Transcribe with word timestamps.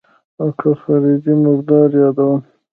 اگه 0.45 0.71
خارجۍ 0.81 1.33
مرداره 1.43 1.97
يادوم. 2.03 2.39